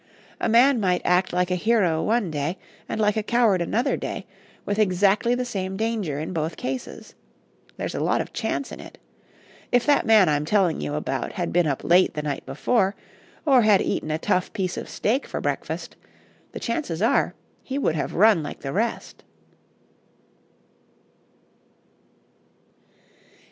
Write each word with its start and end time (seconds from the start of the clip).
A 0.39 0.49
man 0.49 0.79
might 0.79 1.03
act 1.05 1.31
like 1.31 1.51
a 1.51 1.55
hero 1.55 2.01
one 2.01 2.31
day 2.31 2.57
and 2.89 2.99
like 2.99 3.15
a 3.15 3.21
coward 3.21 3.61
another 3.61 3.95
day, 3.95 4.25
with 4.65 4.79
exactly 4.79 5.35
the 5.35 5.45
same 5.45 5.77
danger 5.77 6.19
in 6.19 6.33
both 6.33 6.57
cases. 6.57 7.13
There's 7.77 7.93
a 7.93 7.99
lot 7.99 8.19
of 8.19 8.33
chance 8.33 8.71
in 8.71 8.79
it. 8.79 8.97
If 9.71 9.85
that 9.85 10.07
man 10.07 10.27
I'm 10.27 10.43
telling 10.43 10.81
you 10.81 10.95
about 10.95 11.33
had 11.33 11.53
been 11.53 11.67
up 11.67 11.83
late 11.83 12.15
the 12.15 12.23
night 12.23 12.47
before, 12.47 12.95
or 13.45 13.61
had 13.61 13.79
eaten 13.79 14.09
a 14.09 14.17
tough 14.17 14.51
piece 14.53 14.75
of 14.75 14.89
steak 14.89 15.27
for 15.27 15.39
breakfast, 15.39 15.95
the 16.51 16.59
chances 16.59 17.03
are 17.03 17.35
he 17.61 17.77
would 17.77 17.93
have 17.93 18.15
run 18.15 18.41
like 18.41 18.61
the 18.61 18.73
rest." 18.73 19.23